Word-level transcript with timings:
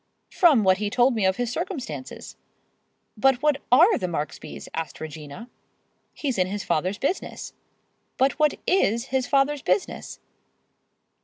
"From 0.31 0.63
what 0.63 0.79
he 0.79 0.89
told 0.89 1.13
me 1.13 1.25
of 1.27 1.35
his 1.35 1.51
circumstances." 1.51 2.35
"But 3.15 3.43
what 3.43 3.57
are 3.71 3.99
the 3.99 4.07
Marksbys?" 4.07 4.67
asked 4.73 4.99
Regina. 4.99 5.47
"He's 6.15 6.39
in 6.39 6.47
his 6.47 6.63
father's 6.63 6.97
business." 6.97 7.53
"But 8.17 8.39
what 8.39 8.55
is 8.65 9.09
his 9.13 9.27
father's 9.27 9.61
business?" 9.61 10.19